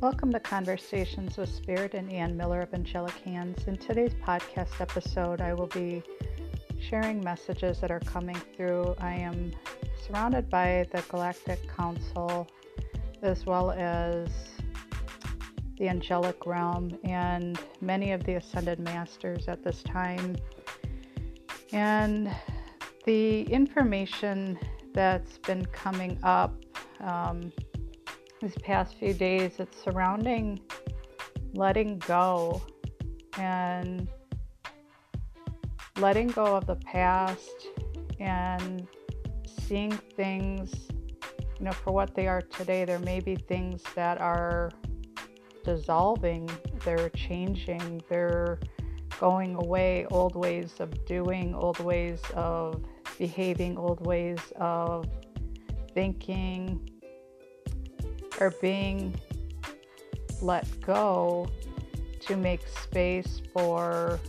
[0.00, 3.58] Welcome to Conversations with Spirit and Ann Miller of Angelik Hands.
[3.66, 6.04] In today's podcast episode, I will be
[6.78, 8.94] sharing messages that are coming through.
[9.00, 9.50] I am
[10.06, 12.46] surrounded by the Galactic Council
[13.22, 14.28] as well as
[15.78, 20.36] the angelic realm and many of the ascended masters at this time.
[21.72, 22.32] And
[23.04, 24.60] the information
[24.94, 26.54] that's been coming up
[27.00, 27.52] um,
[28.40, 30.60] these past few days, it's surrounding
[31.54, 32.62] letting go
[33.38, 34.08] and
[35.98, 37.68] letting go of the past
[38.20, 38.86] and
[39.66, 40.72] seeing things,
[41.58, 42.84] you know, for what they are today.
[42.84, 44.70] There may be things that are
[45.64, 46.48] dissolving,
[46.84, 48.60] they're changing, they're
[49.18, 52.84] going away, old ways of doing, old ways of
[53.18, 55.06] behaving, old ways of
[55.92, 56.88] thinking,
[58.40, 59.18] are being
[60.40, 61.48] let go
[62.20, 64.20] to make space for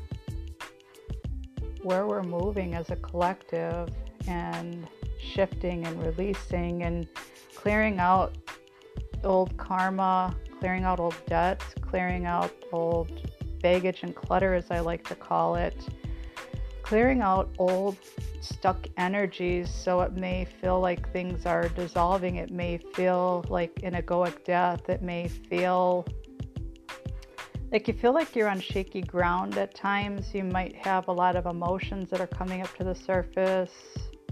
[1.84, 3.90] where we're moving as a collective
[4.28, 4.88] and
[5.20, 7.08] shifting and releasing and
[7.56, 8.36] clearing out
[9.24, 13.12] old karma, clearing out old debts, clearing out old
[13.62, 15.76] baggage and clutter, as I like to call it,
[16.90, 17.96] clearing out old
[18.42, 22.38] stuck energies so it may feel like things are dissolving.
[22.38, 24.90] It may feel like an egoic death.
[24.90, 26.08] It may feel
[27.72, 30.34] like you feel like you're on shaky ground at times.
[30.34, 33.70] You might have a lot of emotions that are coming up to the surface.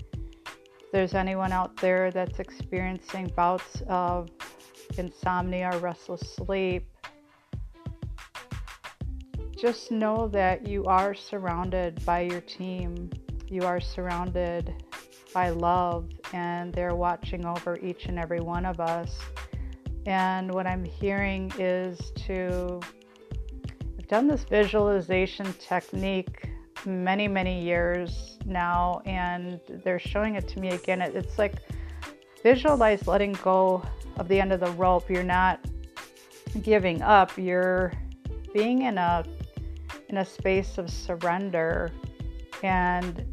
[0.07, 4.29] If there's anyone out there that's experiencing bouts of
[4.97, 6.89] insomnia or restless sleep
[9.57, 13.09] just know that you are surrounded by your team
[13.49, 14.73] you are surrounded
[15.33, 19.17] by love and they're watching over each and every one of us.
[20.05, 22.79] And what I'm hearing is to,
[23.97, 26.49] I've done this visualization technique
[26.85, 31.01] many, many years now, and they're showing it to me again.
[31.01, 31.55] It's like
[32.43, 33.83] visualize letting go
[34.17, 35.09] of the end of the rope.
[35.09, 35.65] You're not
[36.61, 37.93] giving up, you're
[38.53, 39.25] being in a
[40.09, 41.91] in a space of surrender
[42.63, 43.25] and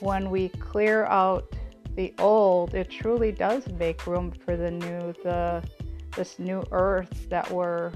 [0.00, 1.54] when we clear out
[1.96, 5.62] the old, it truly does make room for the new, the
[6.16, 7.92] this new earth that we're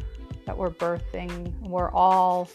[0.47, 1.53] that we're birthing.
[1.61, 2.49] We're all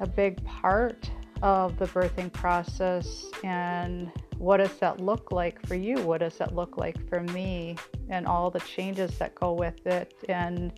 [0.00, 1.10] a big part
[1.42, 5.96] of the birthing process and what does that look like for you?
[5.98, 7.76] What does that look like for me?
[8.08, 10.72] And all the changes that go with it and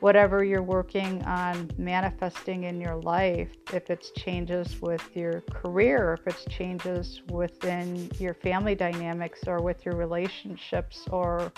[0.00, 6.26] whatever you're working on manifesting in your life, if it's changes with your career, if
[6.26, 11.52] it's changes within your family dynamics or with your relationships, or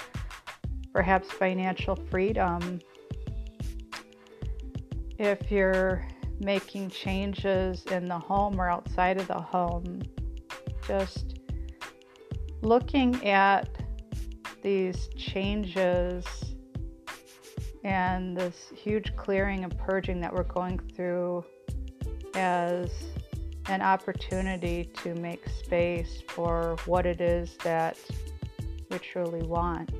[0.93, 2.81] perhaps financial freedom,
[5.19, 6.06] if you're
[6.41, 10.00] making changes in the home or outside of the home,
[10.87, 11.41] just
[12.62, 13.69] looking at
[14.62, 16.50] these changes
[17.85, 21.45] and this huge clearing and purging that we're going through
[22.35, 22.91] as
[23.67, 27.99] an opportunity to make space for what it is that
[28.91, 29.91] we truly want.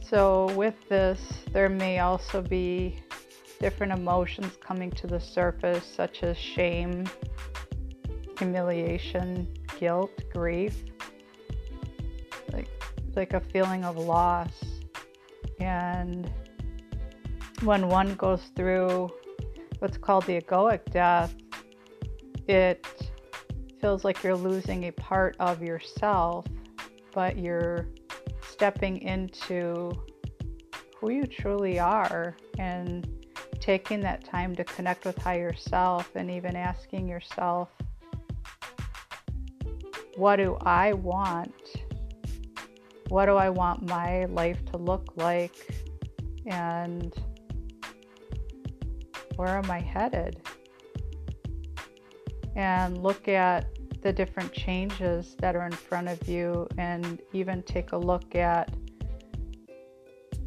[0.00, 1.20] So, with this,
[1.52, 3.02] there may also be
[3.58, 7.04] different emotions coming to the surface, such as shame,
[8.38, 9.48] humiliation,
[9.80, 10.84] guilt, grief,
[12.52, 12.68] like,
[13.16, 14.73] like a feeling of loss
[15.64, 16.30] and
[17.62, 19.10] when one goes through
[19.78, 21.34] what's called the egoic death,
[22.46, 22.86] it
[23.80, 26.46] feels like you're losing a part of yourself,
[27.12, 27.88] but you're
[28.42, 29.90] stepping into
[30.96, 33.08] who you truly are and
[33.60, 37.70] taking that time to connect with higher self and even asking yourself,
[40.16, 41.54] what do I want?
[43.08, 45.54] What do I want my life to look like?
[46.46, 47.14] And
[49.36, 50.40] where am I headed?
[52.56, 53.66] And look at
[54.02, 58.72] the different changes that are in front of you, and even take a look at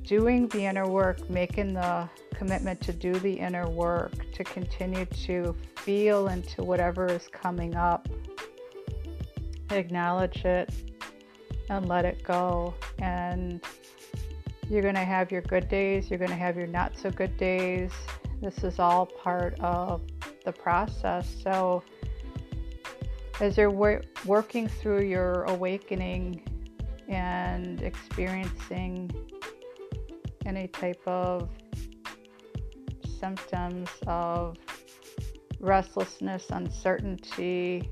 [0.03, 5.55] doing the inner work, making the commitment to do the inner work, to continue to
[5.75, 8.07] feel into whatever is coming up.
[9.71, 10.71] Acknowledge it,
[11.69, 12.73] and let it go.
[12.99, 13.61] And
[14.69, 17.37] you're going to have your good days, you're going to have your not so good
[17.37, 17.91] days.
[18.41, 20.01] This is all part of
[20.45, 21.27] the process.
[21.41, 21.83] So,
[23.39, 26.43] as you're wor- working through your awakening,
[27.07, 29.11] and experiencing
[30.45, 31.49] any type of
[33.19, 34.57] symptoms of
[35.59, 37.89] restlessness, uncertainty,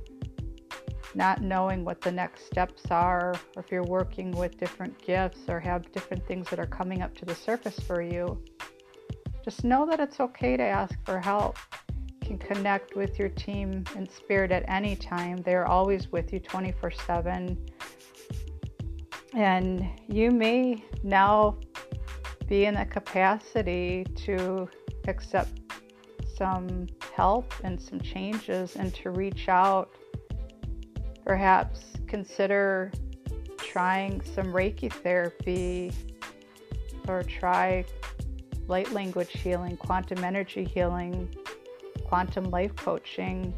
[1.16, 5.60] not knowing what the next steps are, or if you're working with different gifts or
[5.60, 8.42] have different things that are coming up to the surface for you,
[9.44, 11.58] just know that it's okay to ask for help.
[12.22, 15.38] You can connect with your team in spirit at any time.
[15.38, 17.70] They're always with you 24 7.
[19.34, 21.58] And you may now
[22.48, 24.70] be in a capacity to
[25.08, 25.60] accept
[26.38, 29.92] some help and some changes and to reach out.
[31.26, 32.92] Perhaps consider
[33.58, 35.92] trying some Reiki therapy
[37.08, 37.84] or try
[38.68, 41.28] light language healing, quantum energy healing,
[42.06, 43.54] quantum life coaching,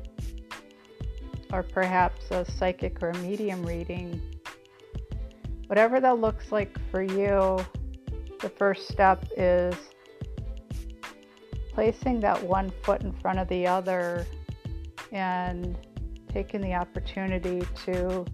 [1.52, 4.22] or perhaps a psychic or a medium reading.
[5.68, 7.60] Whatever that looks like for you,
[8.40, 9.75] the first step is
[11.74, 14.25] placing that one foot in front of the other
[15.12, 15.78] and
[16.28, 18.26] taking the opportunity to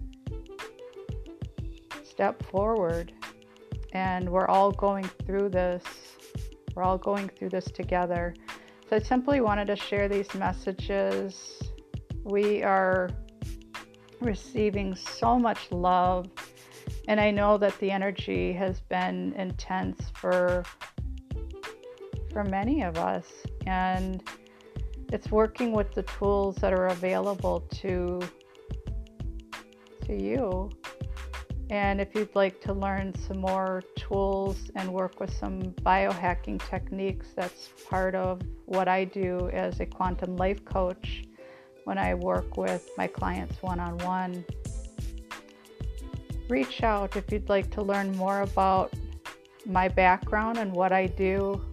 [2.04, 3.12] step forward.
[3.92, 5.84] And we're all going through this.
[6.74, 8.34] We're all going through this together.
[8.88, 11.62] So I simply wanted to share these messages.
[12.24, 13.10] We are
[14.20, 16.26] receiving so much love.
[17.08, 20.64] And I know that the energy has been intense for
[22.32, 23.26] for many of us.
[23.66, 24.22] And
[25.12, 28.20] it's working with the tools that are available to
[30.06, 30.70] to you.
[31.70, 37.28] And if you'd like to learn some more tools and work with some biohacking techniques,
[37.34, 41.24] that's part of what I do as a quantum life coach
[41.84, 44.44] when I work with my clients one on one.
[46.48, 48.92] Reach out if you'd like to learn more about
[49.64, 51.64] my background and what I do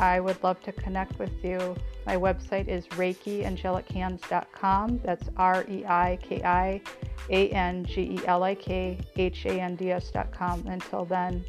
[0.00, 1.76] I would love to connect with you.
[2.06, 5.00] My website is ReikiAngelikHands.com.
[5.02, 6.80] That's R E I K I
[7.30, 10.66] A N G E L I K H A N D S.com.
[10.66, 11.44] Until then,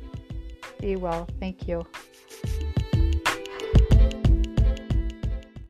[0.80, 1.28] be well.
[1.40, 1.86] Thank you.